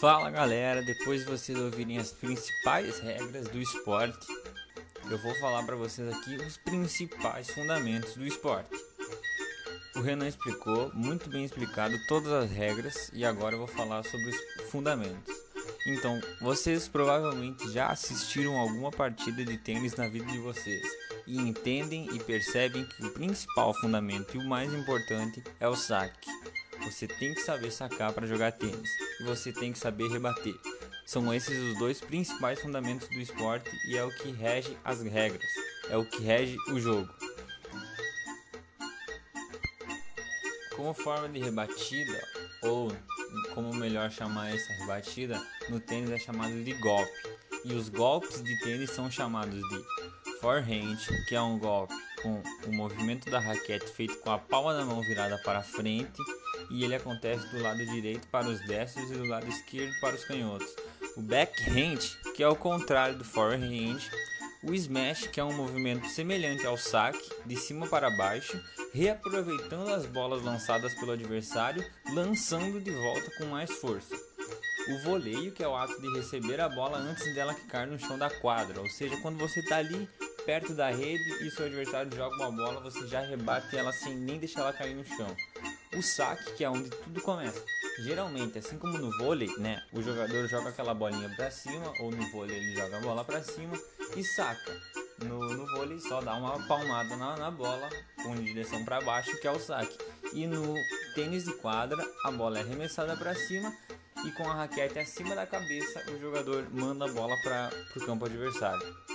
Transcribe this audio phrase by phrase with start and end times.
[0.00, 4.26] Fala galera, depois de vocês ouvirem as principais regras do esporte,
[5.10, 8.76] eu vou falar para vocês aqui os principais fundamentos do esporte.
[9.94, 14.28] O Renan explicou, muito bem explicado, todas as regras e agora eu vou falar sobre
[14.28, 15.34] os fundamentos.
[15.86, 20.86] Então, vocês provavelmente já assistiram alguma partida de tênis na vida de vocês
[21.26, 26.28] e entendem e percebem que o principal fundamento e o mais importante é o saque.
[26.84, 30.54] Você tem que saber sacar para jogar tênis você tem que saber rebater.
[31.06, 35.48] São esses os dois principais fundamentos do esporte e é o que rege as regras,
[35.88, 37.08] é o que rege o jogo.
[40.74, 42.22] Como forma de rebatida,
[42.62, 42.92] ou
[43.54, 47.12] como melhor chamar essa rebatida, no tênis é chamado de golpe.
[47.64, 49.84] E os golpes de tênis são chamados de
[50.46, 51.92] forehand, que é um golpe
[52.22, 56.22] com o movimento da raquete feito com a palma da mão virada para frente,
[56.70, 60.24] e ele acontece do lado direito para os destros e do lado esquerdo para os
[60.24, 60.72] canhotos.
[61.16, 61.98] O backhand,
[62.36, 63.98] que é o contrário do forehand,
[64.62, 68.56] o smash, que é um movimento semelhante ao saque, de cima para baixo,
[68.94, 74.14] reaproveitando as bolas lançadas pelo adversário, lançando de volta com mais força.
[74.90, 78.16] O voleio, que é o ato de receber a bola antes dela quicar no chão
[78.16, 80.08] da quadra, ou seja, quando você está ali
[80.46, 84.38] perto da rede e seu adversário joga uma bola, você já rebate ela sem nem
[84.38, 85.36] deixar ela cair no chão.
[85.92, 87.62] O saque, que é onde tudo começa.
[87.98, 92.30] Geralmente, assim como no vôlei, né, o jogador joga aquela bolinha para cima, ou no
[92.30, 93.74] vôlei ele joga a bola para cima
[94.16, 94.72] e saca.
[95.24, 97.88] No, no vôlei só dá uma palmada na, na bola
[98.22, 99.98] com direção para baixo, que é o saque.
[100.32, 100.74] E no
[101.14, 103.74] tênis de quadra, a bola é arremessada para cima
[104.24, 108.26] e com a raquete acima da cabeça, o jogador manda a bola para o campo
[108.26, 109.06] adversário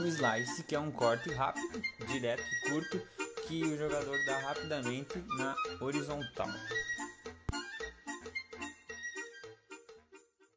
[0.00, 3.00] o slice, que é um corte rápido, direto e curto
[3.46, 6.48] que o jogador dá rapidamente na horizontal.